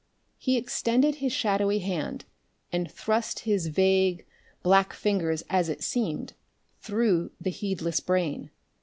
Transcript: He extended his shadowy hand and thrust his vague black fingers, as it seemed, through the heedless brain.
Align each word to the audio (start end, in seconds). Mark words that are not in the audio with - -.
He 0.39 0.57
extended 0.57 1.17
his 1.17 1.31
shadowy 1.31 1.77
hand 1.77 2.25
and 2.71 2.91
thrust 2.91 3.41
his 3.41 3.67
vague 3.67 4.25
black 4.63 4.93
fingers, 4.93 5.43
as 5.47 5.69
it 5.69 5.83
seemed, 5.83 6.33
through 6.79 7.33
the 7.39 7.51
heedless 7.51 7.99
brain. 7.99 8.49